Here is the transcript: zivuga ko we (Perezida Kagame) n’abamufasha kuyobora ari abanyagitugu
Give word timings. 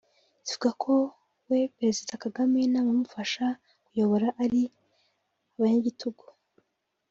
zivuga 0.47 0.69
ko 0.83 0.93
we 1.49 1.59
(Perezida 1.77 2.13
Kagame) 2.23 2.59
n’abamufasha 2.73 3.45
kuyobora 3.85 4.27
ari 4.43 4.61
abanyagitugu 5.55 6.25